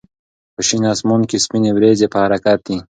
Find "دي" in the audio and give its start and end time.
2.67-2.77